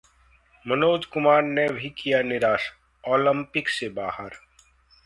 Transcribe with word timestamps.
मनोज 0.65 1.05
कुमार 1.05 1.43
ने 1.43 1.67
भी 1.69 1.89
किया 1.89 2.21
निराश, 2.21 2.71
ओलंपिक 3.03 3.69
से 3.69 3.89
बाहर 3.89 4.31